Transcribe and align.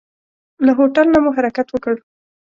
له 0.65 0.71
هوټل 0.77 1.07
نه 1.13 1.19
مو 1.23 1.29
حرکت 1.37 1.67
وکړ. 1.71 1.95